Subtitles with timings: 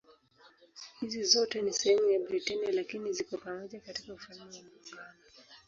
[0.99, 5.13] Hizi zote si sehemu ya Britania lakini ziko pamoja katika Ufalme wa Muungano.